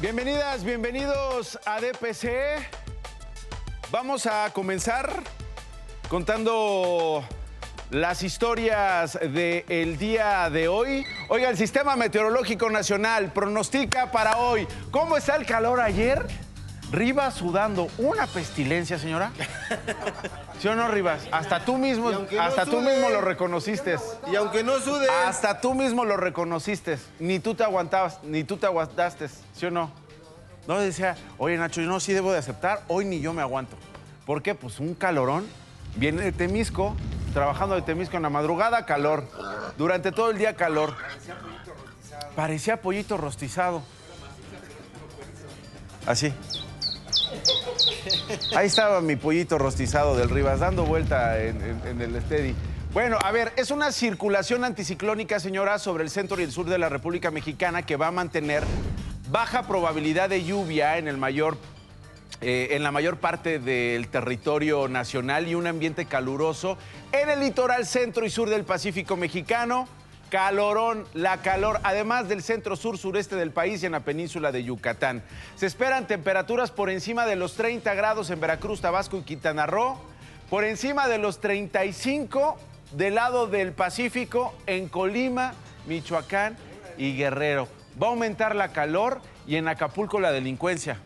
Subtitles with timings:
[0.00, 2.28] Bienvenidas, bienvenidos a DPC.
[3.90, 5.10] Vamos a comenzar
[6.08, 7.24] contando
[7.90, 11.04] las historias del día de hoy.
[11.28, 14.68] Oiga, el Sistema Meteorológico Nacional pronostica para hoy.
[14.92, 16.24] ¿Cómo está el calor ayer?
[16.90, 17.88] Rivas sudando.
[17.98, 19.30] Una pestilencia, señora.
[20.58, 21.28] ¿Sí o no, Rivas?
[21.30, 23.96] Hasta tú mismo, no hasta tú mismo lo reconociste.
[24.30, 26.98] Y aunque no sude, Hasta tú mismo lo reconociste.
[27.18, 29.90] Ni tú te aguantabas, ni tú te aguantaste, ¿sí o no?
[30.66, 33.76] No decía, oye Nacho, yo no sí debo de aceptar, hoy ni yo me aguanto.
[34.26, 34.54] ¿Por qué?
[34.54, 35.46] Pues un calorón.
[35.96, 36.94] Viene de Temisco,
[37.32, 39.24] trabajando de Temisco en la madrugada, calor.
[39.76, 40.94] Durante todo el día, calor.
[42.36, 43.82] Parecía pollito rostizado.
[46.06, 46.32] Así.
[48.56, 51.60] Ahí estaba mi pollito rostizado del Rivas, dando vuelta en,
[52.00, 52.54] el Steady.
[52.92, 56.78] Bueno, a ver, es una circulación anticiclónica, señora, sobre el centro y el sur de
[56.78, 58.62] la República Mexicana que va a mantener
[59.30, 61.58] baja probabilidad de lluvia en el mayor
[62.40, 66.78] eh, en la mayor parte del territorio nacional y un ambiente caluroso
[67.10, 69.88] en el litoral centro y sur del Pacífico mexicano.
[70.30, 74.64] Calorón, la calor, además del centro sur sureste del país y en la península de
[74.64, 75.22] Yucatán.
[75.56, 79.98] Se esperan temperaturas por encima de los 30 grados en Veracruz, Tabasco y Quintana Roo,
[80.50, 82.58] por encima de los 35
[82.92, 85.54] del lado del Pacífico en Colima,
[85.86, 86.56] Michoacán
[86.96, 87.68] y Guerrero.
[88.00, 90.98] Va a aumentar la calor y en Acapulco la delincuencia.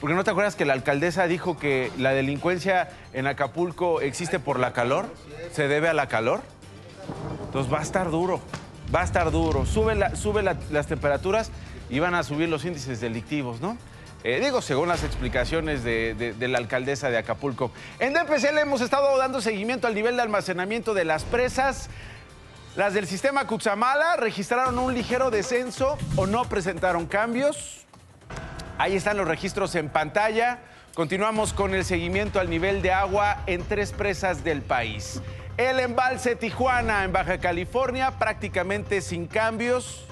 [0.00, 4.60] Porque no te acuerdas que la alcaldesa dijo que la delincuencia en Acapulco existe por
[4.60, 5.12] la calor,
[5.52, 6.42] se debe a la calor.
[7.46, 8.40] Entonces va a estar duro,
[8.94, 9.64] va a estar duro.
[9.66, 11.50] Sube, la- sube la- las temperaturas
[11.90, 13.76] y van a subir los índices delictivos, ¿no?
[14.24, 17.70] Eh, digo, según las explicaciones de, la alcaldesa de Acapulco.
[18.00, 21.88] En DPC le hemos estado dando seguimiento al nivel de almacenamiento de las presas.
[22.76, 27.86] Las del sistema Cutzamala registraron un ligero descenso o no presentaron cambios.
[28.76, 30.58] Ahí están los registros en pantalla.
[30.94, 35.22] Continuamos con el seguimiento al nivel de agua en tres presas del país.
[35.58, 40.06] El embalse Tijuana en Baja California, prácticamente sin cambios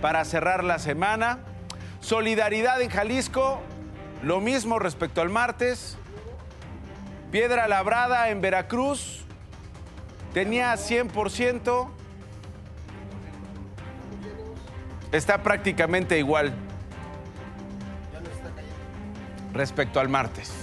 [0.00, 1.40] para cerrar la semana.
[2.00, 3.60] Solidaridad en Jalisco,
[4.22, 5.98] lo mismo respecto al martes.
[7.30, 9.26] Piedra Labrada en Veracruz,
[10.32, 11.90] tenía 100%.
[15.12, 16.54] Está prácticamente igual
[19.52, 20.61] respecto al martes.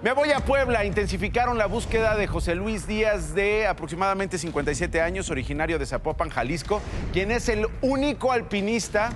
[0.00, 0.84] Me voy a Puebla.
[0.84, 6.80] Intensificaron la búsqueda de José Luis Díaz de aproximadamente 57 años, originario de Zapopan, Jalisco,
[7.12, 9.10] quien es el único alpinista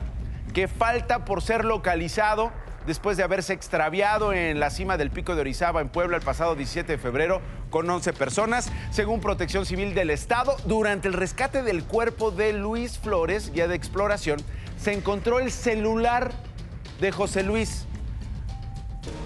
[0.53, 2.51] que falta por ser localizado
[2.85, 6.57] después de haberse extraviado en la cima del Pico de Orizaba en Puebla el pasado
[6.57, 10.57] 17 de febrero con 11 personas, según Protección Civil del Estado.
[10.65, 14.41] Durante el rescate del cuerpo de Luis Flores, guía de exploración,
[14.79, 16.33] se encontró el celular
[17.01, 17.87] de José Luis.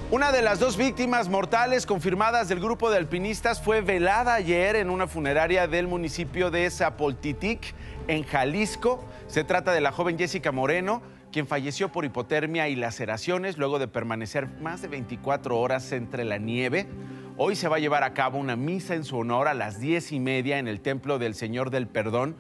[0.09, 4.89] Una de las dos víctimas mortales confirmadas del grupo de alpinistas fue velada ayer en
[4.89, 7.75] una funeraria del municipio de Zapoltitic,
[8.07, 9.05] en Jalisco.
[9.27, 13.89] Se trata de la joven Jessica Moreno, quien falleció por hipotermia y laceraciones luego de
[13.89, 16.87] permanecer más de 24 horas entre la nieve.
[17.37, 20.13] Hoy se va a llevar a cabo una misa en su honor a las 10
[20.13, 22.37] y media en el Templo del Señor del Perdón.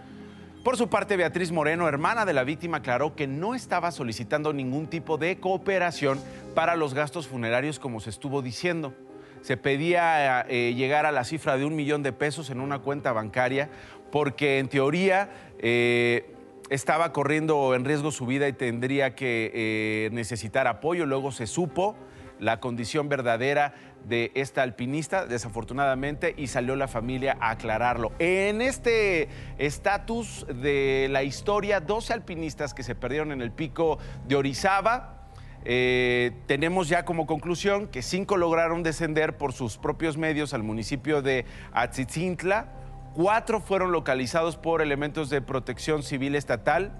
[0.66, 4.88] Por su parte, Beatriz Moreno, hermana de la víctima, aclaró que no estaba solicitando ningún
[4.88, 6.18] tipo de cooperación
[6.56, 8.94] para los gastos funerarios, como se estuvo diciendo.
[9.42, 13.12] Se pedía eh, llegar a la cifra de un millón de pesos en una cuenta
[13.12, 13.68] bancaria,
[14.10, 15.28] porque en teoría
[15.58, 16.34] eh,
[16.70, 21.04] estaba corriendo en riesgo su vida y tendría que eh, necesitar apoyo.
[21.04, 21.94] Luego se supo
[22.40, 23.74] la condición verdadera
[24.06, 28.12] de esta alpinista, desafortunadamente, y salió la familia a aclararlo.
[28.18, 29.28] En este
[29.58, 35.25] estatus de la historia, 12 alpinistas que se perdieron en el pico de Orizaba.
[35.68, 41.22] Eh, tenemos ya como conclusión que cinco lograron descender por sus propios medios al municipio
[41.22, 42.72] de Atzitzintla,
[43.14, 46.92] cuatro fueron localizados por elementos de protección civil estatal,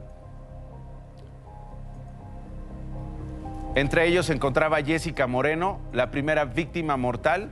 [3.77, 7.51] Entre ellos se encontraba Jessica Moreno, la primera víctima mortal.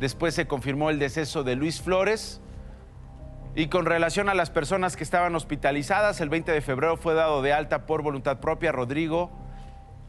[0.00, 2.40] Después se confirmó el deceso de Luis Flores.
[3.54, 7.42] Y con relación a las personas que estaban hospitalizadas, el 20 de febrero fue dado
[7.42, 9.30] de alta por voluntad propia Rodrigo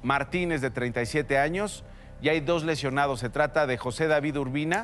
[0.03, 1.83] Martínez, de 37 años.
[2.21, 3.19] Y hay dos lesionados.
[3.19, 4.83] Se trata de José David Urbina,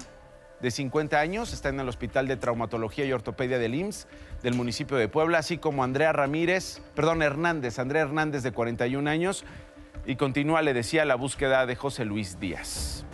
[0.61, 4.07] de 50 años, está en el Hospital de Traumatología y Ortopedia del IMSS
[4.41, 9.43] del municipio de Puebla, así como Andrea Ramírez, perdón, Hernández, Andrea Hernández, de 41 años.
[10.05, 13.05] Y continúa, le decía, la búsqueda de José Luis Díaz.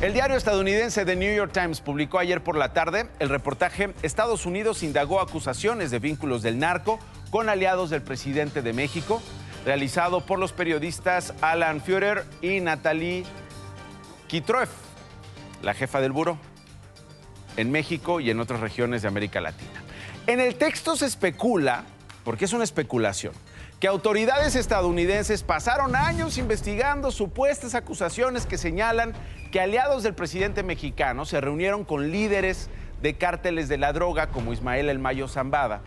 [0.00, 4.46] El diario estadounidense The New York Times publicó ayer por la tarde el reportaje Estados
[4.46, 6.98] Unidos indagó acusaciones de vínculos del narco
[7.30, 9.22] con aliados del presidente de México.
[9.64, 13.24] Realizado por los periodistas Alan Führer y Natalie
[14.28, 14.68] Kitroev,
[15.62, 16.38] la jefa del buro
[17.56, 19.82] en México y en otras regiones de América Latina.
[20.26, 21.84] En el texto se especula,
[22.24, 23.32] porque es una especulación,
[23.80, 29.14] que autoridades estadounidenses pasaron años investigando supuestas acusaciones que señalan
[29.50, 32.68] que aliados del presidente mexicano se reunieron con líderes
[33.02, 35.80] de cárteles de la droga como Ismael El Mayo Zambada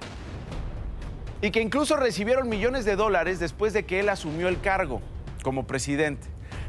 [1.43, 5.01] y que incluso recibieron millones de dólares después de que él asumió el cargo
[5.43, 6.25] como presidente.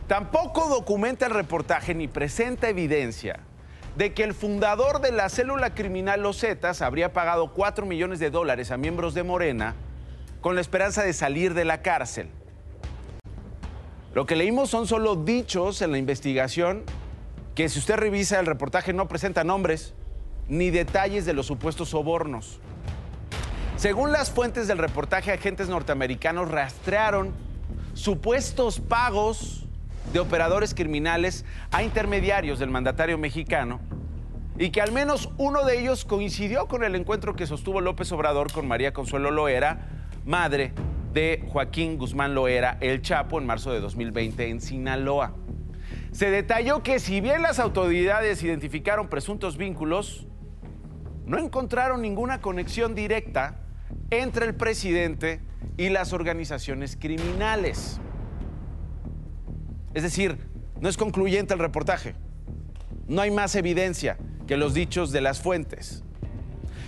[0.08, 3.38] Tampoco documenta el reportaje ni presenta evidencia
[3.96, 8.30] de que el fundador de la célula criminal Los Zetas habría pagado 4 millones de
[8.30, 9.76] dólares a miembros de Morena
[10.40, 12.28] con la esperanza de salir de la cárcel.
[14.12, 16.82] Lo que leímos son solo dichos en la investigación
[17.54, 19.94] que si usted revisa el reportaje no presenta nombres
[20.48, 22.60] ni detalles de los supuestos sobornos.
[23.76, 27.32] Según las fuentes del reportaje, agentes norteamericanos rastrearon
[27.92, 29.66] supuestos pagos
[30.12, 33.80] de operadores criminales a intermediarios del mandatario mexicano
[34.56, 38.52] y que al menos uno de ellos coincidió con el encuentro que sostuvo López Obrador
[38.52, 39.88] con María Consuelo Loera,
[40.24, 40.72] madre
[41.12, 45.34] de Joaquín Guzmán Loera, el Chapo, en marzo de 2020 en Sinaloa.
[46.12, 50.28] Se detalló que si bien las autoridades identificaron presuntos vínculos,
[51.26, 53.63] no encontraron ninguna conexión directa
[54.10, 55.40] entre el presidente
[55.76, 58.00] y las organizaciones criminales.
[59.94, 60.38] Es decir,
[60.80, 62.14] no es concluyente el reportaje.
[63.06, 66.04] No hay más evidencia que los dichos de las fuentes.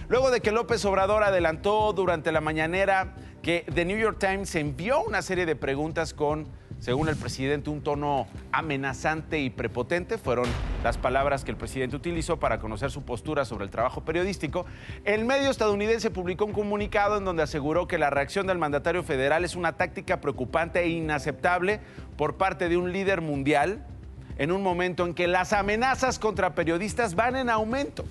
[0.08, 5.02] Luego de que López Obrador adelantó durante la mañanera que The New York Times envió
[5.02, 6.48] una serie de preguntas con
[6.80, 10.18] según el presidente, un tono amenazante y prepotente.
[10.18, 10.46] Fueron
[10.84, 14.66] las palabras que el presidente utilizó para conocer su postura sobre el trabajo periodístico.
[15.04, 19.44] El medio estadounidense publicó un comunicado en donde aseguró que la reacción del mandatario federal
[19.44, 21.80] es una táctica preocupante e inaceptable
[22.16, 23.84] por parte de un líder mundial
[24.38, 28.04] en un momento en que las amenazas contra periodistas van en aumento.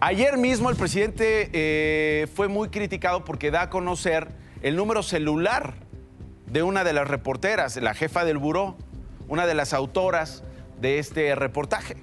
[0.00, 4.28] Ayer mismo el presidente eh, fue muy criticado porque da a conocer
[4.62, 5.87] el número celular
[6.50, 8.76] de una de las reporteras, la jefa del buró,
[9.28, 10.42] una de las autoras
[10.80, 11.96] de este reportaje.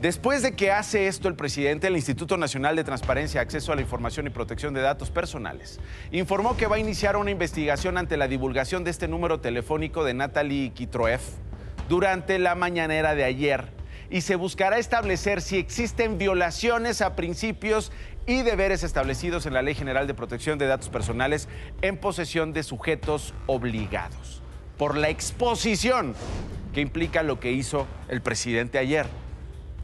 [0.00, 3.80] Después de que hace esto el presidente del Instituto Nacional de Transparencia, Acceso a la
[3.80, 5.80] Información y Protección de Datos Personales,
[6.12, 10.12] informó que va a iniciar una investigación ante la divulgación de este número telefónico de
[10.12, 11.20] Natalie Kitroev
[11.88, 13.72] durante la mañanera de ayer
[14.10, 17.90] y se buscará establecer si existen violaciones a principios
[18.26, 21.48] y deberes establecidos en la Ley General de Protección de Datos Personales
[21.82, 24.42] en posesión de sujetos obligados,
[24.76, 26.14] por la exposición
[26.74, 29.06] que implica lo que hizo el presidente ayer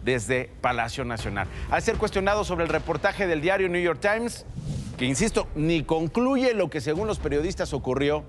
[0.04, 1.46] desde Palacio Nacional.
[1.70, 4.44] Al ser cuestionado sobre el reportaje del diario New York Times,
[4.98, 8.24] que insisto, ni concluye lo que según los periodistas ocurrió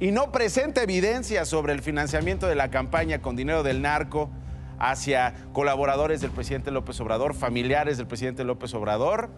[0.00, 4.30] y no presenta evidencia sobre el financiamiento de la campaña con dinero del narco
[4.78, 9.30] hacia colaboradores del presidente López Obrador, familiares del presidente López Obrador,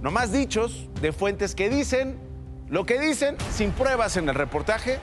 [0.00, 2.18] Nomás dichos de fuentes que dicen
[2.68, 5.00] lo que dicen sin pruebas en el reportaje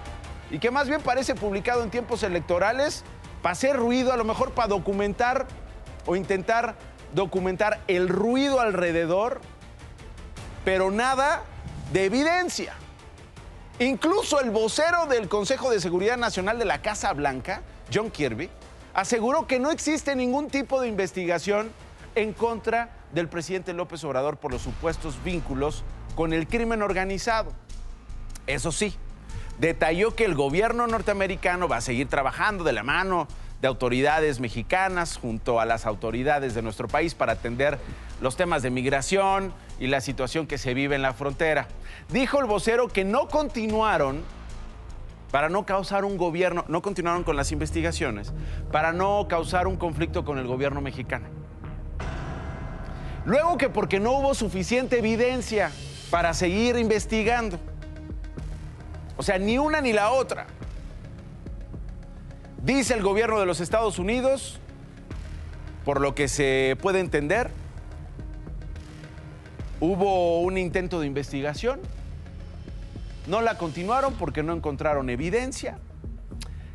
[0.52, 3.04] y que más bien parece publicado en tiempos electorales
[3.42, 5.48] para hacer ruido, a lo mejor para documentar
[6.06, 6.76] o intentar
[7.14, 9.42] documentar el ruido alrededor,
[10.64, 11.44] pero nada
[11.92, 12.74] de evidencia.
[13.80, 17.62] Incluso el vocero del Consejo de Seguridad Nacional de la Casa Blanca,
[17.94, 18.50] John Kirby,
[18.94, 21.72] aseguró que no existe ningún tipo de investigación
[22.16, 25.84] en contra del presidente López Obrador por los supuestos vínculos
[26.16, 27.54] con el crimen organizado.
[28.46, 28.94] Eso sí,
[29.58, 33.28] detalló que el gobierno norteamericano va a seguir trabajando de la mano
[33.62, 37.80] de autoridades mexicanas junto a las autoridades de nuestro país para atender
[38.20, 41.70] los temas de migración y la situación que se vive en la frontera.
[42.10, 44.24] Dijo el vocero que no continuaron
[45.32, 48.34] para no causar un gobierno, no continuaron con las investigaciones,
[48.74, 51.45] para no causar un conflicto con el gobierno mexicano.
[53.26, 55.72] Luego que porque no hubo suficiente evidencia
[56.12, 57.60] para seguir investigando.
[59.18, 60.46] O sea, ni una ni la otra.
[62.64, 64.60] Dice el gobierno de los Estados Unidos,
[65.84, 67.50] por lo que se puede entender,
[69.80, 71.80] hubo un intento de investigación.
[73.28, 75.80] No la continuaron porque no encontraron evidencia.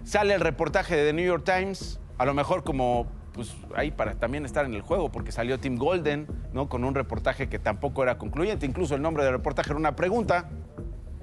[0.05, 3.07] Sale el reportaje de The New York Times, a lo mejor como
[3.41, 6.69] pues ahí para también estar en el juego, porque salió Tim Golden, ¿no?
[6.69, 10.51] Con un reportaje que tampoco era concluyente, incluso el nombre del reportaje era una pregunta,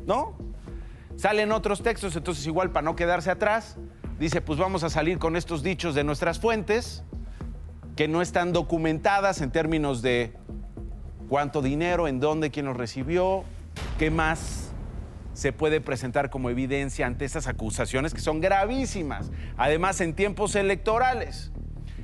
[0.06, 0.38] ¿no?
[1.16, 3.78] Salen otros textos, entonces igual para no quedarse atrás,
[4.20, 7.04] dice, pues vamos a salir con estos dichos de nuestras fuentes,
[7.96, 10.34] que no están documentadas en términos de
[11.30, 13.44] cuánto dinero, en dónde, quién los recibió,
[13.98, 14.70] ¿Qué más
[15.34, 19.32] se puede presentar como evidencia ante estas acusaciones que son gravísimas?
[19.56, 21.52] Además, en tiempos electorales.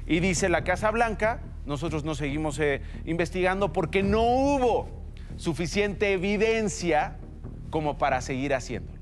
[0.05, 4.89] Y dice la Casa Blanca, nosotros no seguimos eh, investigando porque no hubo
[5.37, 7.17] suficiente evidencia
[7.69, 8.99] como para seguir haciéndolo.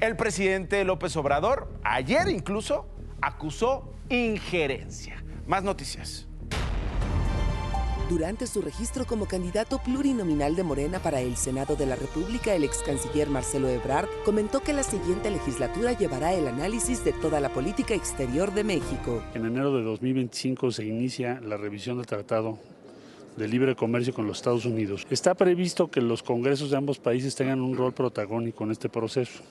[0.00, 2.88] El presidente López Obrador, ayer incluso,
[3.20, 5.22] acusó injerencia.
[5.46, 6.26] Más noticias.
[8.12, 12.62] Durante su registro como candidato plurinominal de Morena para el Senado de la República, el
[12.62, 17.48] ex canciller Marcelo Ebrard comentó que la siguiente legislatura llevará el análisis de toda la
[17.48, 19.22] política exterior de México.
[19.32, 22.58] En enero de 2025 se inicia la revisión del Tratado
[23.38, 25.06] de Libre Comercio con los Estados Unidos.
[25.08, 29.42] Está previsto que los congresos de ambos países tengan un rol protagónico en este proceso.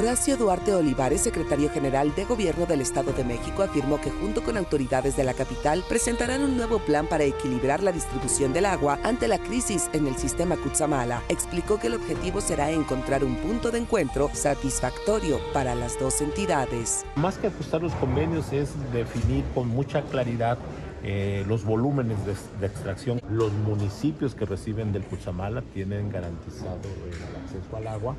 [0.00, 4.56] Horacio Duarte Olivares, secretario general de Gobierno del Estado de México, afirmó que junto con
[4.56, 9.28] autoridades de la capital presentarán un nuevo plan para equilibrar la distribución del agua ante
[9.28, 11.22] la crisis en el sistema Cutzamala.
[11.28, 17.04] Explicó que el objetivo será encontrar un punto de encuentro satisfactorio para las dos entidades.
[17.16, 20.56] Más que ajustar los convenios es definir con mucha claridad
[21.02, 23.20] eh, los volúmenes de, extracción.
[23.30, 28.16] Los municipios que reciben del Cutzamala tienen garantizado el acceso al agua.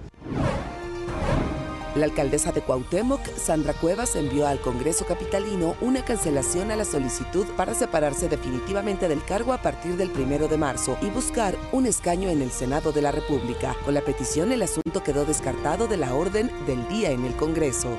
[1.96, 7.46] La alcaldesa de Cuauhtémoc, Sandra Cuevas, envió al Congreso Capitalino una cancelación a la solicitud
[7.58, 12.30] para separarse definitivamente del cargo a partir del primero de marzo y buscar un escaño
[12.30, 13.76] en el Senado de la República.
[13.84, 17.90] Con la petición, el asunto quedó descartado de la orden del día en el Congreso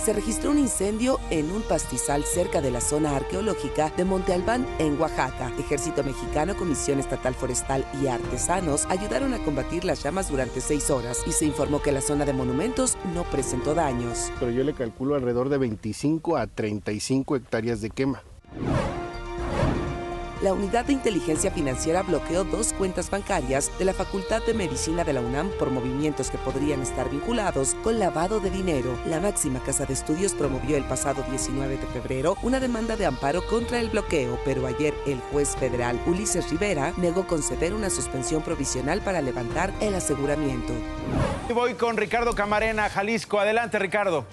[0.00, 4.66] se registró un incendio en un pastizal cerca de la zona arqueológica de Monte Albán,
[4.78, 5.52] en Oaxaca.
[5.58, 11.22] Ejército Mexicano, Comisión Estatal Forestal y Artesanos ayudaron a combatir las llamas durante seis horas
[11.26, 14.32] y se informó que la zona de monumentos no presentó daños.
[14.40, 18.22] Pero yo le calculo alrededor de 25 a 35 hectáreas de quema
[20.42, 25.12] la Unidad de Inteligencia Financiera bloqueó dos cuentas bancarias de la Facultad de Medicina de
[25.12, 28.98] la UNAM por movimientos que podrían estar vinculados con lavado de dinero.
[29.06, 33.46] La máxima casa de estudios promovió el pasado 19 de febrero una demanda de amparo
[33.46, 39.02] contra el bloqueo, pero ayer el juez federal Ulises Rivera negó conceder una suspensión provisional
[39.02, 40.72] para levantar el aseguramiento.
[41.54, 43.40] Voy con Ricardo Camarena, Jalisco.
[43.40, 44.24] Adelante, Ricardo.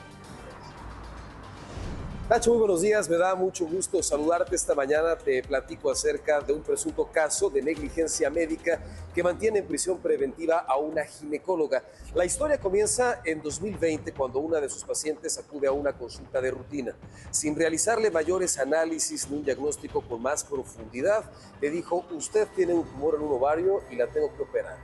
[2.30, 3.08] Nacho, muy buenos días.
[3.08, 5.18] Me da mucho gusto saludarte esta mañana.
[5.18, 8.82] Te platico acerca de un presunto caso de negligencia médica
[9.16, 11.82] que mantiene en prisión preventiva a una ginecóloga.
[12.14, 16.52] La historia comienza en 2020 cuando una de sus pacientes acude a una consulta de
[16.52, 16.94] rutina.
[17.32, 21.32] Sin realizarle mayores análisis ni un diagnóstico con más profundidad,
[21.62, 24.76] le dijo, usted tiene un tumor en un ovario y la tengo que operar.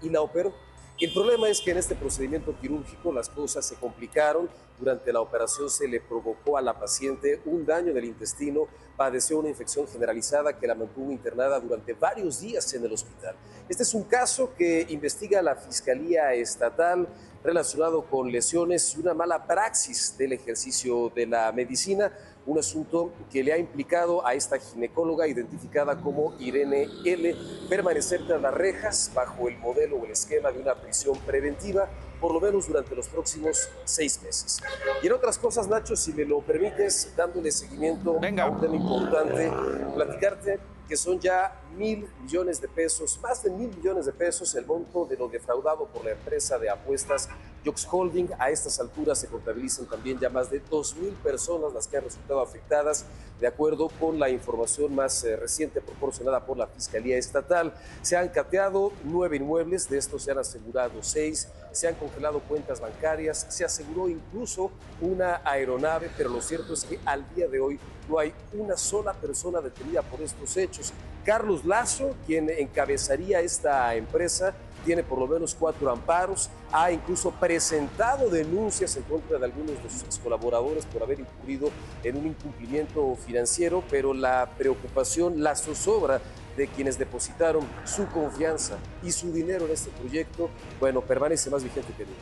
[0.00, 0.54] Y la operó.
[0.98, 4.48] El problema es que en este procedimiento quirúrgico las cosas se complicaron.
[4.78, 9.50] Durante la operación se le provocó a la paciente un daño del intestino, padeció una
[9.50, 13.36] infección generalizada que la mantuvo internada durante varios días en el hospital.
[13.68, 17.06] Este es un caso que investiga la Fiscalía Estatal
[17.44, 22.10] relacionado con lesiones y una mala praxis del ejercicio de la medicina
[22.46, 27.36] un asunto que le ha implicado a esta ginecóloga identificada como Irene L.
[27.68, 31.88] permanecer tras las rejas bajo el modelo o el esquema de una prisión preventiva
[32.20, 34.58] por lo menos durante los próximos seis meses.
[35.02, 39.52] Y en otras cosas, Nacho, si me lo permites, dándole seguimiento a un tema importante,
[39.94, 44.64] platicarte que son ya mil millones de pesos, más de mil millones de pesos el
[44.64, 47.28] monto de lo defraudado por la empresa de apuestas
[47.66, 48.28] Jox Holding.
[48.38, 52.04] A estas alturas se contabilizan también ya más de dos mil personas las que han
[52.04, 53.04] resultado afectadas,
[53.40, 57.74] de acuerdo con la información más eh, reciente proporcionada por la Fiscalía Estatal.
[58.02, 62.80] Se han cateado nueve inmuebles, de estos se han asegurado seis, se han congelado cuentas
[62.80, 64.70] bancarias, se aseguró incluso
[65.00, 69.12] una aeronave, pero lo cierto es que al día de hoy no hay una sola
[69.12, 70.92] persona detenida por estos hechos.
[71.24, 74.54] Carlos Lazo, quien encabezaría esta empresa,
[74.86, 79.90] tiene por lo menos cuatro amparos, ha incluso presentado denuncias en contra de algunos de
[79.90, 81.70] sus ex colaboradores por haber incurrido
[82.04, 86.20] en un incumplimiento financiero, pero la preocupación, la zozobra
[86.56, 91.92] de quienes depositaron su confianza y su dinero en este proyecto, bueno, permanece más vigente
[91.94, 92.20] que nunca.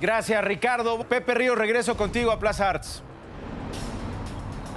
[0.00, 1.02] Gracias, Ricardo.
[1.08, 3.02] Pepe Río, regreso contigo a Plaza Arts.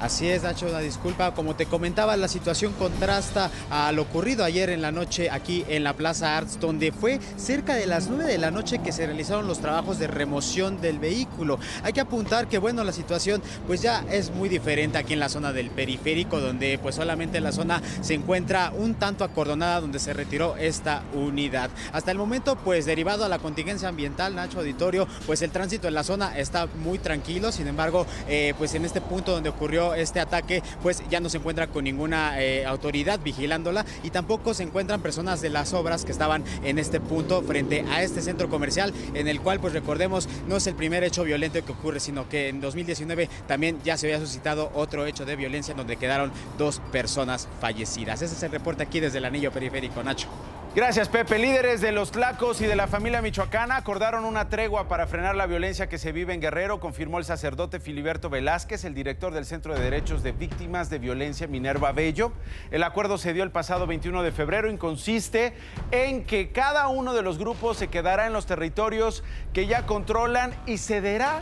[0.02, 1.34] Así es, Nacho, una disculpa.
[1.34, 5.84] Como te comentaba, la situación contrasta a lo ocurrido ayer en la noche aquí en
[5.84, 9.48] la Plaza Arts, donde fue cerca de las 9 de la noche que se realizaron
[9.48, 11.60] los trabajos de remoción del vehículo.
[11.84, 15.30] Hay que apuntar que, bueno, la situación pues ya es muy diferente aquí en la
[15.30, 20.14] zona del periférico, donde pues solamente la zona se encuentra un tanto acordonada donde se
[20.14, 21.70] retiró esta unidad.
[21.94, 25.94] Hasta el momento, pues derivado a la contingencia ambiental, Nacho Auditorio, pues el tránsito en
[25.94, 27.52] la zona está muy tranquilo.
[27.52, 31.38] Sin embargo, eh, pues en este punto donde ocurrió este ataque, pues ya no se
[31.38, 36.12] encuentra con ninguna eh, autoridad vigilándola y tampoco se encuentran personas de las obras que
[36.12, 40.58] estaban en este punto frente a este centro comercial en el cual, pues recordemos, no
[40.58, 44.20] es el primer hecho violento que ocurre, sino que en 2019 también ya se había
[44.20, 48.22] suscitado otro hecho de violencia en donde quedaron dos personas fallecidas.
[48.22, 50.28] Ese es el reporte aquí desde el anillo periférico, Nacho.
[50.76, 51.40] Gracias, Pepe.
[51.40, 55.46] Líderes de los Tlacos y de la familia michoacana acordaron una tregua para frenar la
[55.46, 59.74] violencia que se vive en Guerrero, confirmó el sacerdote Filiberto Velázquez, el director del Centro
[59.74, 62.34] de Derechos de Víctimas de Violencia Minerva Bello.
[62.72, 65.54] El acuerdo se dio el pasado 21 de febrero y consiste
[65.92, 70.54] en que cada uno de los grupos se quedará en los territorios que ya controlan
[70.66, 71.42] y cederá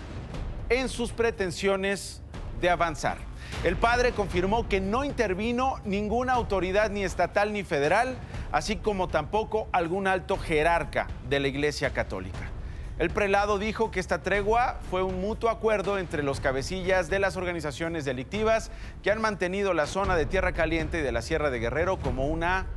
[0.70, 2.22] en sus pretensiones
[2.62, 3.33] de avanzar.
[3.64, 8.18] El padre confirmó que no intervino ninguna autoridad ni estatal ni federal,
[8.52, 12.52] así como tampoco algún alto jerarca de la Iglesia Católica.
[13.00, 17.38] El prelado dijo que esta tregua fue un mutuo acuerdo entre los cabecillas de las
[17.38, 18.70] organizaciones delictivas
[19.02, 22.28] que han mantenido la zona de Tierra Caliente y de la Sierra de Guerrero como
[22.28, 22.68] una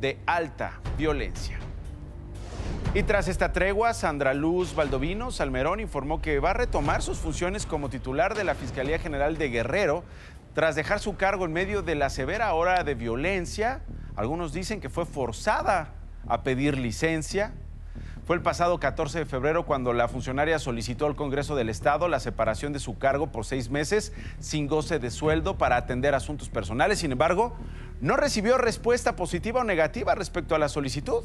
[0.00, 1.58] de alta violencia.
[2.96, 7.66] Y tras esta tregua, Sandra Luz Valdovino Salmerón informó que va a retomar sus funciones
[7.66, 10.04] como titular de la Fiscalía General de Guerrero
[10.54, 13.82] tras dejar su cargo en medio de la severa hora de violencia.
[14.14, 15.88] Algunos dicen que fue forzada
[16.28, 17.52] a pedir licencia.
[18.28, 22.20] Fue el pasado 14 de febrero cuando la funcionaria solicitó al Congreso del Estado la
[22.20, 27.00] separación de su cargo por seis meses sin goce de sueldo para atender asuntos personales.
[27.00, 27.56] Sin embargo,
[28.00, 31.24] no recibió respuesta positiva o negativa respecto a la solicitud.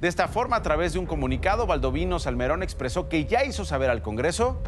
[0.00, 3.90] De esta forma, a través de un comunicado, Baldovino Salmerón expresó que ya hizo saber
[3.90, 4.62] al Congreso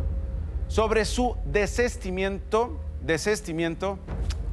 [0.66, 4.00] sobre su desestimiento, desestimiento,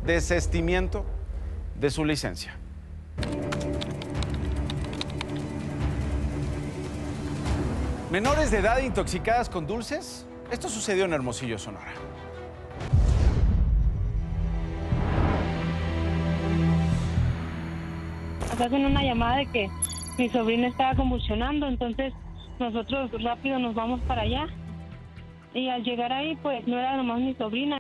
[0.06, 1.04] desestimiento
[1.80, 2.58] de su licencia.
[8.12, 10.28] Menores de edad intoxicadas con dulces.
[10.52, 11.92] Esto sucedió en Hermosillo, Sonora.
[18.60, 19.70] Hacen una llamada de que
[20.18, 22.14] mi sobrina estaba convulsionando, entonces
[22.60, 24.48] nosotros rápido nos vamos para allá.
[25.54, 27.80] Y al llegar ahí, pues no era nomás mi sobrina.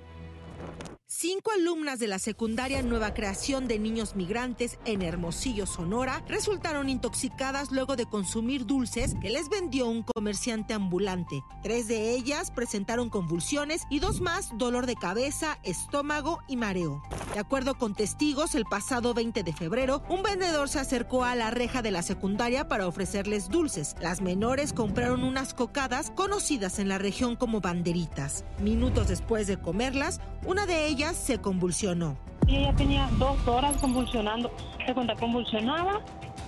[1.09, 7.71] Cinco alumnas de la secundaria Nueva Creación de Niños Migrantes en Hermosillo, Sonora, resultaron intoxicadas
[7.71, 11.41] luego de consumir dulces que les vendió un comerciante ambulante.
[11.63, 17.01] Tres de ellas presentaron convulsiones y dos más dolor de cabeza, estómago y mareo.
[17.33, 21.51] De acuerdo con testigos, el pasado 20 de febrero, un vendedor se acercó a la
[21.51, 23.95] reja de la secundaria para ofrecerles dulces.
[24.01, 28.43] Las menores compraron unas cocadas conocidas en la región como banderitas.
[28.59, 32.17] Minutos después de comerlas, una de ellas se convulsionó.
[32.47, 34.51] Y ella tenía dos horas convulsionando.
[34.85, 36.01] Se cuenta, convulsionaba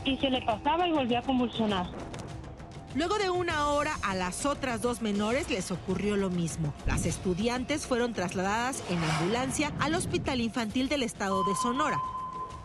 [0.05, 1.88] y se le pasaba y volvía a convulsionar.
[2.95, 6.73] Luego de una hora a las otras dos menores les ocurrió lo mismo.
[6.88, 11.97] Las estudiantes fueron trasladadas en ambulancia al Hospital Infantil del Estado de Sonora.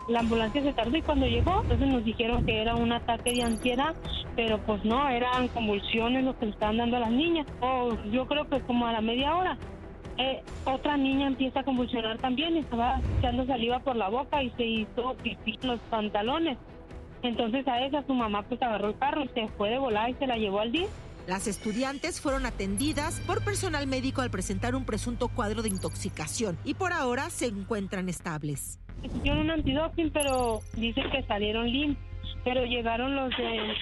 [0.07, 3.43] La ambulancia se tardó y cuando llegó, entonces nos dijeron que era un ataque de
[3.43, 3.95] ansiedad,
[4.35, 7.45] pero pues no, eran convulsiones lo que le estaban dando a las niñas.
[7.59, 9.57] O yo creo que como a la media hora
[10.17, 14.63] eh, otra niña empieza a convulsionar también, estaba echando saliva por la boca y se
[14.63, 16.57] hizo pipí en los pantalones.
[17.21, 20.13] Entonces a esa su mamá pues agarró el carro y se fue de volar y
[20.13, 20.87] se la llevó al día.
[21.27, 26.75] Las estudiantes fueron atendidas por personal médico al presentar un presunto cuadro de intoxicación y
[26.75, 28.79] por ahora se encuentran estables.
[29.03, 32.05] Hicieron un antidoping, pero dicen que salieron limpios.
[32.43, 33.73] Pero llegaron los de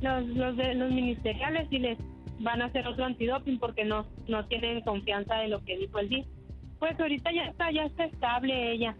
[0.00, 1.98] los, los de los ministeriales y les
[2.40, 6.08] van a hacer otro antidoping porque no, no tienen confianza de lo que dijo el
[6.08, 6.26] DIF.
[6.78, 8.96] Pues ahorita ya está, ya está estable ella.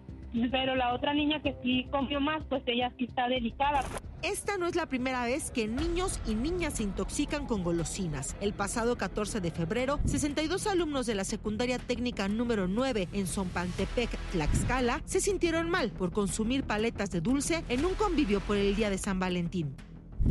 [0.51, 3.83] Pero la otra niña que sí comió más, pues ella sí está delicada.
[4.23, 8.37] Esta no es la primera vez que niños y niñas se intoxican con golosinas.
[8.41, 14.11] El pasado 14 de febrero, 62 alumnos de la secundaria técnica número 9 en Zompantepec,
[14.33, 18.91] Tlaxcala, se sintieron mal por consumir paletas de dulce en un convivio por el día
[18.91, 19.77] de San Valentín.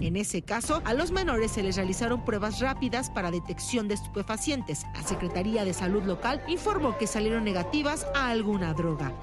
[0.01, 4.86] En ese caso, a los menores se les realizaron pruebas rápidas para detección de estupefacientes.
[4.93, 9.13] La Secretaría de Salud local informó que salieron negativas a alguna droga.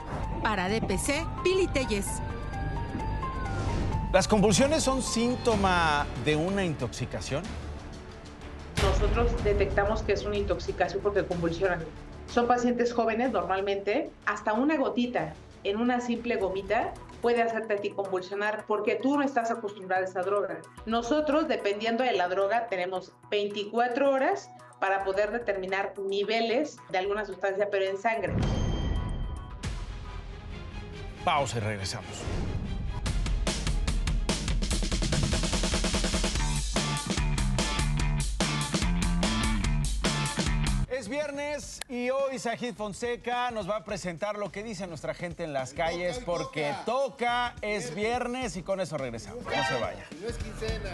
[0.42, 2.06] Para DPC, Pili Telles.
[4.12, 7.42] ¿Las convulsiones son síntoma de una intoxicación?
[8.82, 11.80] Nosotros detectamos que es una intoxicación porque convulsionan.
[12.26, 17.90] Son pacientes jóvenes normalmente, hasta una gotita en una simple gomita puede hacerte a ti
[17.90, 20.60] convulsionar porque tú no estás acostumbrado a esa droga.
[20.86, 27.68] Nosotros, dependiendo de la droga, tenemos 24 horas para poder determinar niveles de alguna sustancia,
[27.70, 28.34] pero en sangre.
[31.24, 32.24] Pausa y regresamos.
[41.12, 45.52] Viernes y hoy Sajid Fonseca nos va a presentar lo que dice nuestra gente en
[45.52, 47.54] las calles porque toca.
[47.60, 49.44] es viernes y con eso regresamos.
[49.44, 50.06] No se vaya.
[50.22, 50.90] No es quincena.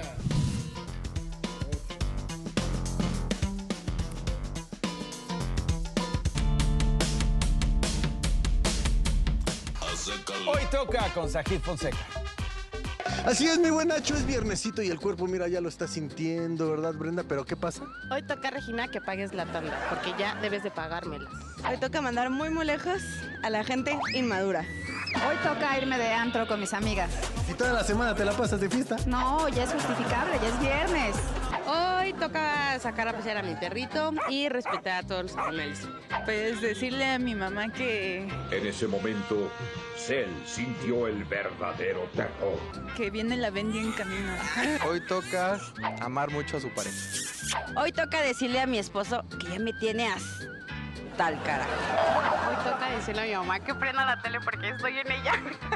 [10.49, 12.28] Hoy toca con Sajid Fonseca.
[13.27, 16.71] Así es, mi buen Nacho, es viernesito y el cuerpo, mira, ya lo está sintiendo,
[16.71, 17.25] ¿verdad, Brenda?
[17.29, 17.83] ¿Pero qué pasa?
[18.11, 21.29] Hoy toca, Regina, que pagues la tanda, porque ya debes de pagármela.
[21.69, 23.03] Hoy toca mandar muy, muy lejos
[23.43, 24.65] a la gente inmadura.
[25.29, 27.11] Hoy toca irme de antro con mis amigas.
[27.51, 28.97] ¿Y toda la semana te la pasas de fiesta?
[29.07, 31.17] No, ya es justificable, ya es viernes.
[31.99, 35.81] Hoy toca sacar a pasear a mi perrito y respetar a todos los animales.
[36.25, 38.29] Pues decirle a mi mamá que...
[38.51, 39.51] En ese momento,
[39.97, 42.59] Cell sintió el verdadero terror.
[42.97, 44.33] Que viene la Bendy en camino.
[44.89, 45.59] Hoy toca
[46.01, 46.97] amar mucho a su pareja.
[47.77, 50.58] Hoy toca decirle a mi esposo que ya me tiene hasta
[51.19, 51.67] tal cara.
[52.49, 55.33] Hoy toca decirle a mi mamá que prenda la tele porque estoy en ella.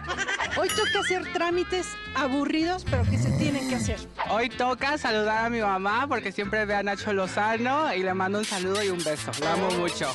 [0.57, 3.99] Hoy toca hacer trámites aburridos, pero que se tienen que hacer.
[4.31, 8.39] Hoy toca saludar a mi mamá porque siempre ve a Nacho Lozano y le mando
[8.39, 9.33] un saludo y un beso.
[9.41, 10.09] La amo mucho.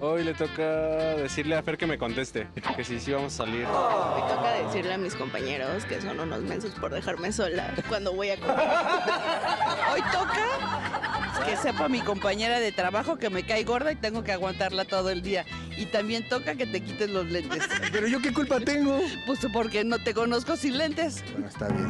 [0.00, 3.66] Hoy le toca decirle a Fer que me conteste, que sí, sí vamos a salir.
[3.66, 8.30] Hoy toca decirle a mis compañeros que son unos mensos por dejarme sola cuando voy
[8.30, 8.56] a comer.
[9.92, 14.32] Hoy toca que sepa mi compañera de trabajo que me cae gorda y tengo que
[14.32, 15.44] aguantarla todo el día.
[15.76, 17.62] Y también toca que te quites los lentes.
[17.92, 19.00] ¿Pero yo qué culpa tengo?
[19.26, 21.22] Pues porque no te conozco sin lentes.
[21.32, 21.88] Bueno, está bien.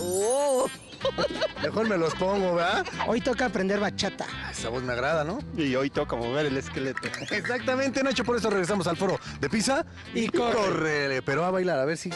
[0.00, 0.66] Oh.
[1.62, 2.84] Mejor me los pongo, ¿verdad?
[3.06, 4.26] Hoy toca aprender bachata.
[4.50, 5.38] Esa voz me agrada, ¿no?
[5.56, 7.00] Y hoy toca mover el esqueleto.
[7.30, 10.54] Exactamente, Nacho, por eso regresamos al foro de pizza y, corre.
[10.54, 12.10] Córrele, pero a bailar, a ver si...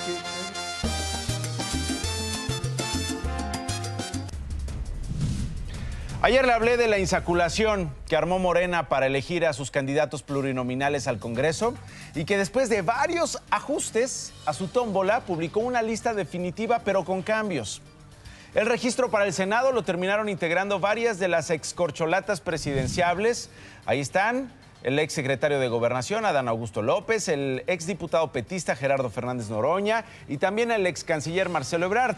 [6.26, 11.06] Ayer le hablé de la insaculación que armó Morena para elegir a sus candidatos plurinominales
[11.06, 11.72] al Congreso
[12.16, 17.22] y que después de varios ajustes a su tómbola publicó una lista definitiva pero con
[17.22, 17.80] cambios.
[18.56, 23.48] El registro para el Senado lo terminaron integrando varias de las excorcholatas presidenciables.
[23.84, 24.50] Ahí están
[24.82, 30.04] el ex secretario de Gobernación, Adán Augusto López, el ex diputado petista Gerardo Fernández Noroña
[30.26, 32.16] y también el ex canciller Marcelo Ebrard.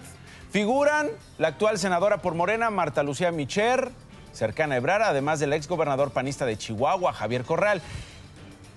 [0.50, 3.90] Figuran la actual senadora por Morena, Marta Lucía Micher,
[4.32, 7.82] cercana a Ebrard, además del ex gobernador panista de Chihuahua, Javier Corral.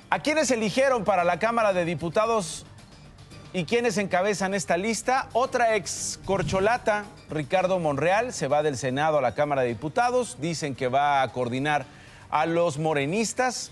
[0.10, 2.66] ¿A quiénes eligieron para la Cámara de Diputados
[3.54, 5.30] y quiénes encabezan esta lista?
[5.32, 10.42] Otra ex corcholata, Ricardo Monreal, se va del Senado a la Cámara de Diputados.
[10.42, 11.86] Dicen que va a coordinar
[12.30, 13.72] a los morenistas.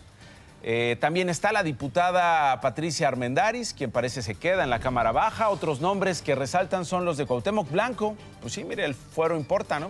[0.62, 5.50] Eh, también está la diputada Patricia Armendaris, quien parece se queda en la Cámara Baja.
[5.50, 8.16] Otros nombres que resaltan son los de Cuauhtémoc Blanco.
[8.42, 9.90] Pues sí, mire, el fuero importa, ¿no?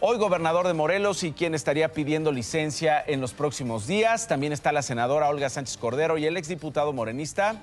[0.00, 4.26] Hoy gobernador de Morelos y quien estaría pidiendo licencia en los próximos días.
[4.26, 7.56] También está la senadora Olga Sánchez Cordero y el exdiputado morenista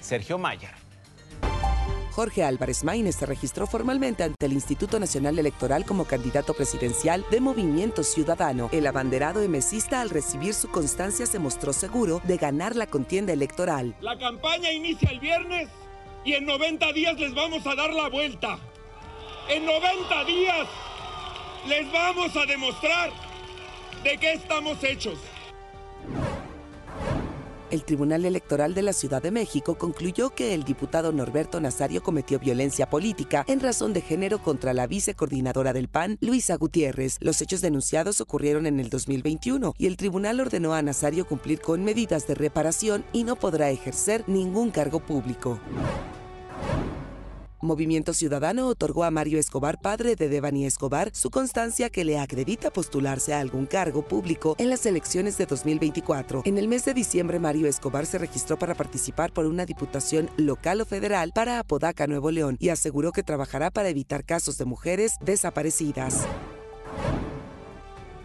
[0.00, 0.85] Sergio Mayer.
[2.16, 7.42] Jorge Álvarez Maínez se registró formalmente ante el Instituto Nacional Electoral como candidato presidencial de
[7.42, 8.70] Movimiento Ciudadano.
[8.72, 13.94] El abanderado emesista al recibir su constancia se mostró seguro de ganar la contienda electoral.
[14.00, 15.68] La campaña inicia el viernes
[16.24, 18.60] y en 90 días les vamos a dar la vuelta.
[19.50, 20.68] En 90 días
[21.68, 23.10] les vamos a demostrar
[24.02, 25.18] de qué estamos hechos.
[27.70, 32.38] El Tribunal Electoral de la Ciudad de México concluyó que el diputado Norberto Nazario cometió
[32.38, 37.16] violencia política en razón de género contra la vicecoordinadora del PAN, Luisa Gutiérrez.
[37.20, 41.82] Los hechos denunciados ocurrieron en el 2021 y el tribunal ordenó a Nazario cumplir con
[41.82, 45.58] medidas de reparación y no podrá ejercer ningún cargo público.
[47.66, 52.70] Movimiento Ciudadano otorgó a Mario Escobar, padre de Devani Escobar, su constancia que le acredita
[52.70, 56.42] postularse a algún cargo público en las elecciones de 2024.
[56.46, 60.80] En el mes de diciembre, Mario Escobar se registró para participar por una diputación local
[60.80, 65.16] o federal para Apodaca, Nuevo León, y aseguró que trabajará para evitar casos de mujeres
[65.20, 66.26] desaparecidas.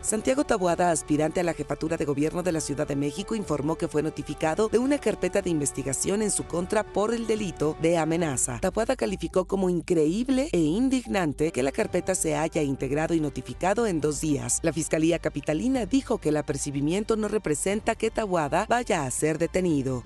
[0.02, 3.88] Santiago Tabuada, aspirante a la jefatura de gobierno de la Ciudad de México, informó que
[3.88, 8.60] fue notificado de una carpeta de investigación en su contra por el delito de amenaza.
[8.60, 14.02] Tabuada calificó como increíble e indignante que la carpeta se haya integrado y notificado en
[14.02, 14.60] dos días.
[14.64, 20.04] La Fiscalía Capitalina dijo que el apercibimiento no representa que Tabuada vaya a ser detenido.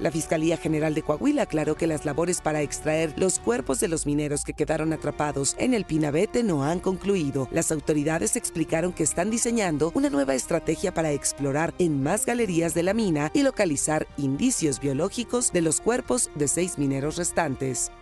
[0.00, 4.06] La Fiscalía General de Coahuila aclaró que las labores para extraer los cuerpos de los
[4.06, 7.48] mineros que quedaron atrapados en el Pinabete no han concluido.
[7.52, 12.82] Las autoridades explicaron que están diseñando una nueva estrategia para explorar en más galerías de
[12.82, 17.92] la mina y localizar indicios biológicos de los cuerpos de seis mineros restantes.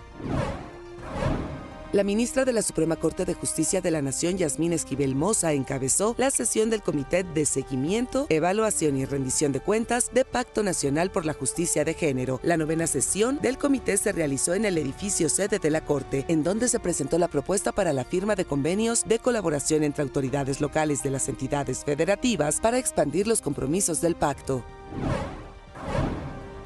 [1.90, 6.14] La ministra de la Suprema Corte de Justicia de la Nación, Yasmín Esquivel Moza, encabezó
[6.18, 11.24] la sesión del Comité de Seguimiento, Evaluación y Rendición de Cuentas de Pacto Nacional por
[11.24, 12.40] la Justicia de Género.
[12.42, 16.42] La novena sesión del comité se realizó en el edificio sede de la Corte, en
[16.42, 21.02] donde se presentó la propuesta para la firma de convenios de colaboración entre autoridades locales
[21.02, 24.62] de las entidades federativas para expandir los compromisos del pacto.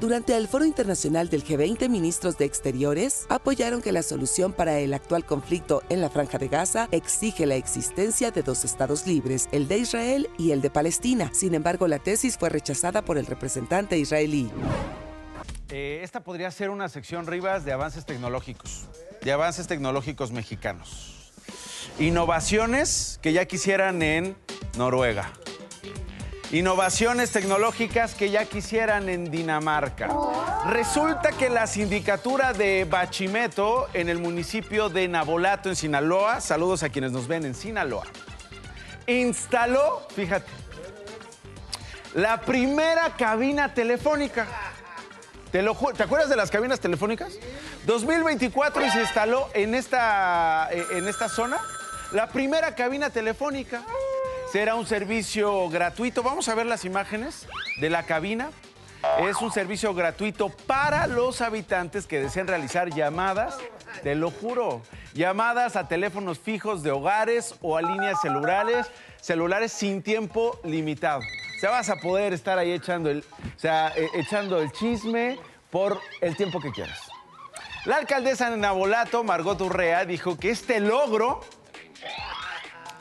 [0.03, 4.93] Durante el Foro Internacional del G20, ministros de Exteriores apoyaron que la solución para el
[4.93, 9.69] actual conflicto en la Franja de Gaza exige la existencia de dos estados libres, el
[9.69, 11.31] de Israel y el de Palestina.
[11.33, 14.51] Sin embargo, la tesis fue rechazada por el representante israelí.
[15.69, 18.89] Eh, esta podría ser una sección, Rivas, de avances tecnológicos,
[19.21, 21.31] de avances tecnológicos mexicanos.
[21.97, 24.35] Innovaciones que ya quisieran en
[24.77, 25.31] Noruega.
[26.51, 30.09] Innovaciones tecnológicas que ya quisieran en Dinamarca.
[30.67, 36.89] Resulta que la sindicatura de Bachimeto en el municipio de Nabolato, en Sinaloa, saludos a
[36.89, 38.05] quienes nos ven en Sinaloa,
[39.07, 40.51] instaló, fíjate,
[42.13, 44.45] la primera cabina telefónica.
[45.51, 47.33] Te, lo ¿Te acuerdas de las cabinas telefónicas?
[47.85, 51.59] 2024 y se instaló en esta, eh, en esta zona
[52.11, 53.81] la primera cabina telefónica.
[54.53, 56.21] Será un servicio gratuito.
[56.21, 57.47] Vamos a ver las imágenes
[57.81, 58.51] de la cabina.
[59.21, 63.57] Es un servicio gratuito para los habitantes que deseen realizar llamadas,
[64.03, 64.83] te lo juro,
[65.15, 71.21] llamadas a teléfonos fijos de hogares o a líneas celulares, celulares sin tiempo limitado.
[71.21, 75.39] O sea, vas a poder estar ahí echando el, o sea, eh, echando el chisme
[75.71, 76.99] por el tiempo que quieras.
[77.85, 81.41] La alcaldesa de Nabolato, Margot Urrea, dijo que este logro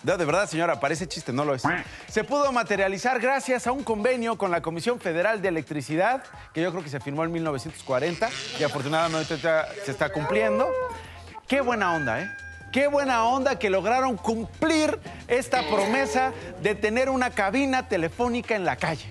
[0.02, 1.62] de verdad, señora, parece chiste, no lo es.
[2.08, 6.70] Se pudo materializar gracias a un convenio con la Comisión Federal de Electricidad, que yo
[6.70, 10.68] creo que se firmó en 1940 y afortunadamente ya se está cumpliendo.
[11.46, 12.30] Qué buena onda, ¿eh?
[12.72, 18.76] Qué buena onda que lograron cumplir esta promesa de tener una cabina telefónica en la
[18.76, 19.08] calle.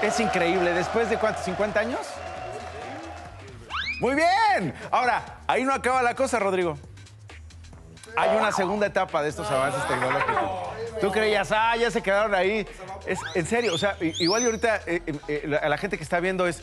[0.00, 2.00] Es increíble, después de cuántos, 50 años.
[4.00, 4.74] Muy bien.
[4.90, 6.78] Ahora, ahí no acaba la cosa, Rodrigo.
[8.16, 10.72] Hay una segunda etapa de estos avances tecnológicos.
[11.00, 12.66] Tú creías, ah, ya se quedaron ahí.
[13.06, 16.04] Es en serio, o sea, igual y ahorita eh, eh, eh, a la gente que
[16.04, 16.62] está viendo es.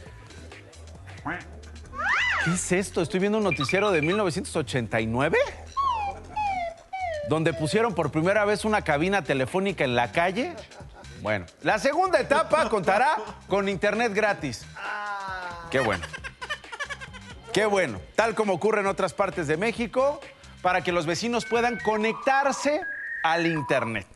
[2.46, 3.02] ¿Qué es esto?
[3.02, 5.38] Estoy viendo un noticiero de 1989
[7.28, 10.56] donde pusieron por primera vez una cabina telefónica en la calle.
[11.22, 14.66] Bueno, la segunda etapa contará con internet gratis.
[15.70, 16.04] Qué bueno.
[17.54, 18.00] Qué bueno.
[18.16, 20.22] Tal como ocurre en otras partes de México,
[20.62, 22.82] para que los vecinos puedan conectarse
[23.24, 24.08] al Internet.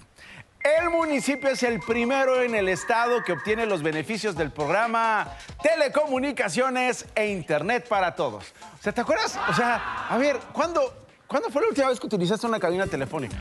[0.64, 5.28] El municipio es el primero en el estado que obtiene los beneficios del programa
[5.62, 8.46] Telecomunicaciones e Internet para Todos.
[8.80, 9.38] O sea, ¿te acuerdas?
[9.50, 10.94] O sea, a ver, ¿cuándo,
[11.28, 13.38] ¿cuándo fue la última vez que utilizaste una cabina telefónica?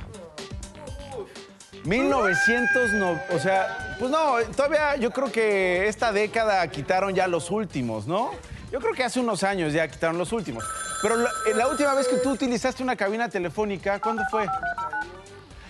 [1.85, 7.51] 1900, no, o sea, pues no, todavía yo creo que esta década quitaron ya los
[7.53, 8.33] últimos, ¿no?
[8.73, 10.65] Yo creo que hace unos años ya quitaron los últimos.
[11.03, 14.47] Pero la, eh, la última vez que tú utilizaste una cabina telefónica, ¿cuándo fue?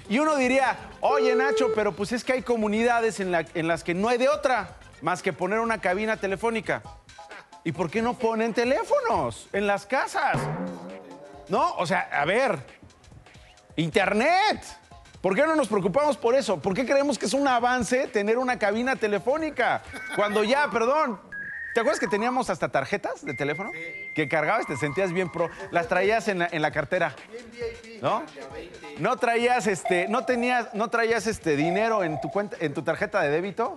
[0.08, 3.94] Y uno diría, oye Nacho, pero pues es que hay comunidades en, en las que
[3.94, 6.82] no hay de otra más que poner una cabina telefónica.
[7.64, 10.36] ¿Y por qué no ponen teléfonos en las casas?
[11.48, 11.74] ¿No?
[11.76, 12.58] O sea, a ver,
[13.76, 14.62] Internet.
[15.20, 16.60] ¿Por qué no nos preocupamos por eso?
[16.60, 19.82] ¿Por qué creemos que es un avance tener una cabina telefónica?
[20.16, 21.20] Cuando ya, perdón,
[21.74, 23.70] ¿te acuerdas que teníamos hasta tarjetas de teléfono?
[24.14, 25.50] Que cargabas, te sentías bien pro.
[25.70, 27.14] Las traías en la, en la cartera.
[28.00, 28.24] ¿No?
[28.98, 33.20] No traías este, no tenías, no traías este dinero en tu cuenta, en tu tarjeta
[33.22, 33.76] de débito.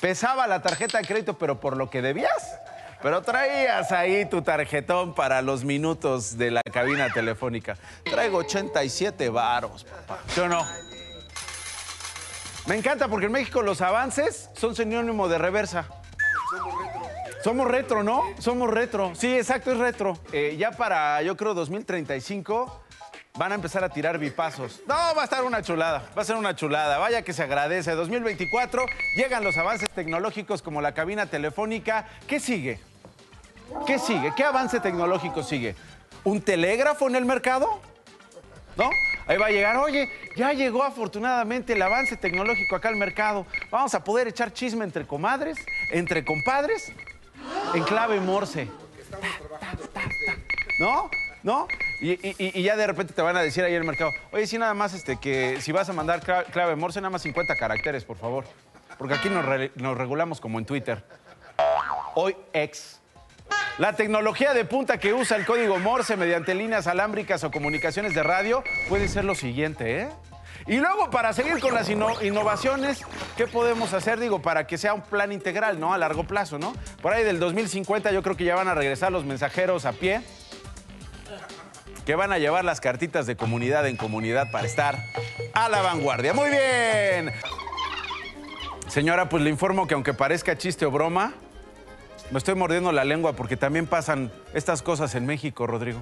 [0.00, 2.58] Pesaba la tarjeta de crédito, pero por lo que debías.
[3.02, 7.76] Pero traías ahí tu tarjetón para los minutos de la cabina telefónica.
[8.04, 10.22] Traigo 87 varos, papá.
[10.28, 10.66] ¿Sí o no?
[12.66, 15.86] Me encanta porque en México los avances son sinónimo de reversa.
[17.42, 18.24] Somos retro, ¿no?
[18.38, 19.12] Somos retro.
[19.14, 20.18] Sí, exacto, es retro.
[20.32, 22.82] Eh, ya para, yo creo, 2035
[23.38, 24.82] van a empezar a tirar bipazos.
[24.86, 26.98] No, va a estar una chulada, va a ser una chulada.
[26.98, 27.92] Vaya que se agradece.
[27.92, 28.84] 2024
[29.16, 32.06] llegan los avances tecnológicos como la cabina telefónica.
[32.26, 32.80] ¿Qué sigue?
[33.86, 34.32] ¿Qué sigue?
[34.36, 35.76] ¿Qué avance tecnológico sigue?
[36.24, 37.80] ¿Un telégrafo en el mercado?
[38.76, 38.90] ¿No?
[39.28, 43.46] Ahí va a llegar, oye, ya llegó afortunadamente el avance tecnológico acá al mercado.
[43.70, 45.58] Vamos a poder echar chisme entre comadres,
[45.92, 46.90] entre compadres,
[47.74, 48.68] en clave morse.
[50.80, 51.10] ¿No?
[51.42, 51.68] ¿No?
[52.00, 54.72] Y, ya de repente te van a decir ahí en el mercado, oye, sí, nada
[54.74, 58.16] más este, que si vas a mandar cla- clave morse, nada más 50 caracteres, por
[58.16, 58.44] favor.
[58.96, 61.04] Porque aquí nos regulamos como en Twitter.
[62.14, 62.98] Hoy ex.
[63.78, 68.22] La tecnología de punta que usa el código Morse mediante líneas alámbricas o comunicaciones de
[68.24, 70.08] radio puede ser lo siguiente, ¿eh?
[70.66, 73.02] Y luego, para seguir con las inno- innovaciones,
[73.36, 74.18] ¿qué podemos hacer?
[74.18, 75.94] Digo, para que sea un plan integral, ¿no?
[75.94, 76.74] A largo plazo, ¿no?
[77.00, 80.20] Por ahí del 2050 yo creo que ya van a regresar los mensajeros a pie,
[82.04, 84.98] que van a llevar las cartitas de comunidad en comunidad para estar
[85.54, 86.34] a la vanguardia.
[86.34, 87.32] Muy bien.
[88.88, 91.34] Señora, pues le informo que aunque parezca chiste o broma,
[92.30, 96.00] me estoy mordiendo la lengua porque también pasan estas cosas en México, Rodrigo.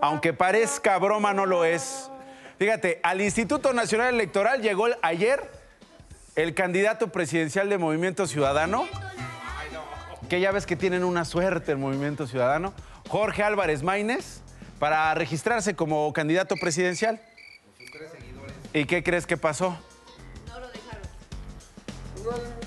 [0.00, 2.10] Aunque parezca broma, no lo es.
[2.58, 5.50] Fíjate, al Instituto Nacional Electoral llegó ayer
[6.36, 8.86] el candidato presidencial de Movimiento Ciudadano,
[10.28, 12.74] que ya ves que tienen una suerte el Movimiento Ciudadano,
[13.08, 14.40] Jorge Álvarez Maínez,
[14.78, 17.20] para registrarse como candidato presidencial.
[18.72, 19.78] ¿Y qué crees que pasó?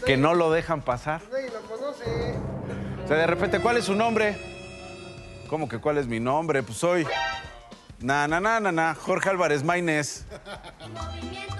[0.05, 1.21] Que no lo dejan pasar.
[1.31, 2.35] Nadie lo conoce.
[3.03, 4.37] O sea, de repente, ¿cuál es su nombre?
[5.49, 6.63] ¿Cómo que cuál es mi nombre?
[6.63, 7.07] Pues soy.
[7.99, 10.25] Na, na, na, na, na, Jorge Álvarez Maínez.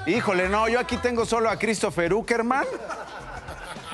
[0.06, 2.66] Híjole, no, yo aquí tengo solo a Christopher Uckerman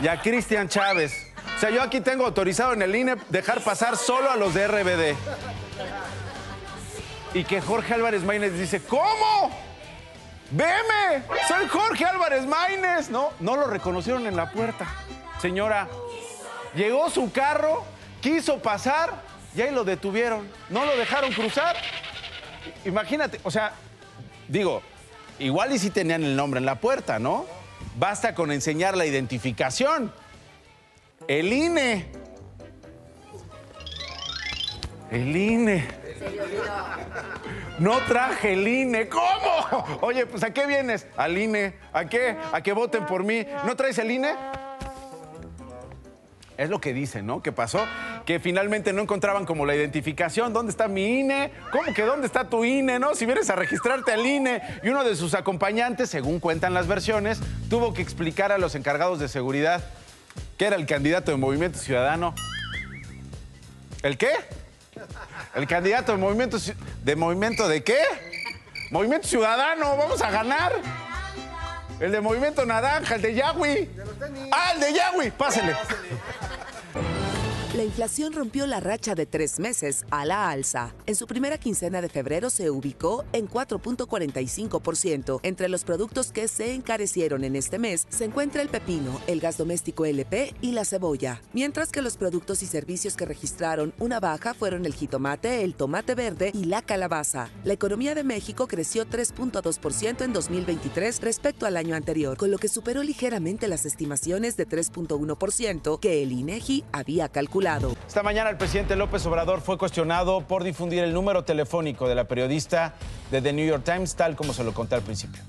[0.02, 1.32] y a Cristian Chávez.
[1.56, 4.68] O sea, yo aquí tengo autorizado en el INE dejar pasar solo a los de
[4.68, 5.16] RBD.
[7.34, 9.52] Y que Jorge Álvarez Maínez dice, ¿cómo?
[10.56, 11.24] ¡Veme!
[11.48, 13.10] ¡Soy Jorge Álvarez Maínez!
[13.10, 14.86] No, no lo reconocieron en la puerta.
[15.42, 15.88] Señora,
[16.76, 17.84] llegó su carro,
[18.22, 19.24] quiso pasar
[19.56, 20.48] y ahí lo detuvieron.
[20.70, 21.76] No lo dejaron cruzar.
[22.86, 23.74] Imagínate, o sea,
[24.48, 24.84] digo,
[25.40, 27.48] igual y si tenían el nombre en la puerta, ¿no?
[27.98, 30.14] Basta con enseñar la identificación.
[31.28, 32.12] El INE.
[35.10, 35.88] El INE.
[37.84, 39.10] No traje el INE.
[39.10, 40.00] ¿Cómo?
[40.00, 41.06] Oye, pues ¿a qué vienes?
[41.18, 41.74] Al INE.
[41.92, 42.38] ¿A qué?
[42.54, 43.46] A que voten por mí.
[43.66, 44.34] ¿No traes el INE?
[46.56, 47.44] Es lo que dicen, ¿no?
[47.44, 47.86] ¿Qué pasó?
[48.26, 50.54] Que finalmente no encontraban como la identificación.
[50.54, 51.52] ¿Dónde está mi INE?
[51.74, 53.16] ¿Cómo que dónde está tu INE, no?
[53.16, 54.62] Si vienes a registrarte al INE.
[54.82, 59.20] Y uno de sus acompañantes, según cuentan las versiones, tuvo que explicar a los encargados
[59.20, 59.84] de seguridad
[60.58, 62.34] que era el candidato de Movimiento Ciudadano.
[64.04, 64.30] ¿El qué?
[65.56, 66.58] El candidato de Movimiento
[67.04, 68.00] ¿De Movimiento de qué?
[68.90, 70.74] Movimiento Ciudadano, vamos a ganar.
[72.00, 73.90] El de Movimiento Naranja, el de Yahweh.
[74.52, 75.76] Ah, el de Yahweh, pásele.
[77.74, 80.94] La inflación rompió la racha de tres meses a la alza.
[81.08, 85.40] En su primera quincena de febrero se ubicó en 4.45%.
[85.42, 89.58] Entre los productos que se encarecieron en este mes se encuentra el pepino, el gas
[89.58, 91.42] doméstico LP y la cebolla.
[91.52, 96.14] Mientras que los productos y servicios que registraron una baja fueron el jitomate, el tomate
[96.14, 97.50] verde y la calabaza.
[97.64, 102.68] La economía de México creció 3.2% en 2023 respecto al año anterior, con lo que
[102.68, 107.63] superó ligeramente las estimaciones de 3.1% que el INEGI había calculado.
[107.64, 112.26] Esta mañana el presidente López Obrador fue cuestionado por difundir el número telefónico de la
[112.26, 112.94] periodista
[113.32, 115.42] de The New York Times, tal como se lo conté al principio.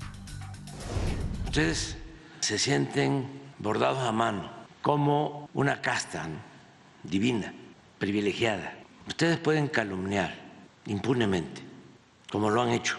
[1.43, 1.97] Ustedes
[2.39, 3.27] se sienten
[3.59, 4.49] bordados a mano
[4.81, 6.37] como una casta ¿no?
[7.03, 7.53] divina,
[7.99, 8.73] privilegiada.
[9.09, 10.33] Ustedes pueden calumniar
[10.85, 11.63] impunemente,
[12.31, 12.95] como lo han hecho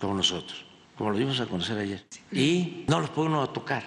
[0.00, 0.66] con nosotros,
[0.98, 2.04] como lo dimos a conocer ayer.
[2.32, 3.84] Y no los puede uno tocar,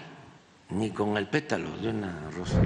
[0.70, 2.62] ni con el pétalo de una rosa.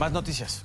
[0.00, 0.64] Más noticias.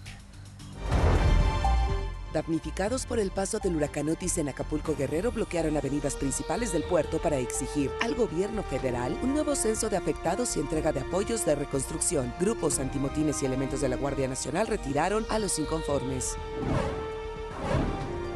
[2.31, 7.19] Damnificados por el paso del huracán Otis en Acapulco Guerrero bloquearon avenidas principales del puerto
[7.19, 11.55] para exigir al gobierno federal un nuevo censo de afectados y entrega de apoyos de
[11.55, 12.33] reconstrucción.
[12.39, 16.37] Grupos antimotines y elementos de la Guardia Nacional retiraron a los inconformes.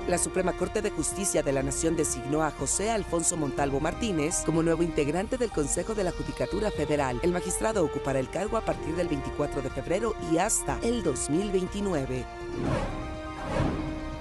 [0.10, 4.64] La Suprema Corte de Justicia de la Nación designó a José Alfonso Montalvo Martínez como
[4.64, 7.20] nuevo integrante del Consejo de la Judicatura Federal.
[7.22, 12.26] El magistrado ocupará el cargo a partir del 24 de febrero y hasta el 2029.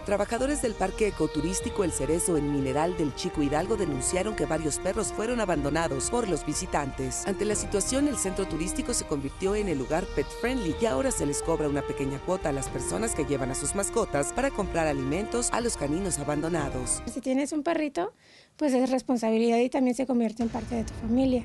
[0.08, 5.12] Trabajadores del Parque Ecoturístico El Cerezo en Mineral del Chico Hidalgo denunciaron que varios perros
[5.12, 7.26] fueron abandonados por los visitantes.
[7.26, 11.10] Ante la situación, el centro turístico se convirtió en el lugar pet friendly y ahora
[11.10, 14.50] se les cobra una pequeña cuota a las personas que llevan a sus mascotas para
[14.50, 17.02] comprar alimentos a los caninos abandonados.
[17.04, 18.14] Si tienes un perrito,
[18.56, 21.44] pues es responsabilidad y también se convierte en parte de tu familia.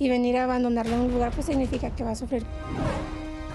[0.00, 2.44] Y venir a abandonarlo en un lugar, pues significa que va a sufrir.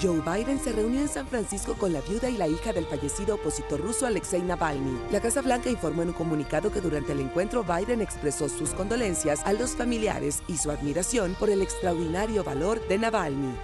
[0.02, 3.36] Joe Biden se reunió en San Francisco con la viuda y la hija del fallecido
[3.36, 5.00] opositor ruso Alexei Navalny.
[5.12, 9.46] La Casa Blanca informó en un comunicado que durante el encuentro Biden expresó sus condolencias
[9.46, 13.56] a los familiares y su admiración por el extraordinario valor de Navalny.